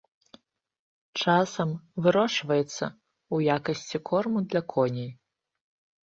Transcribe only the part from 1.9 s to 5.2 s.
вырошчваецца ў якасці корму для коней.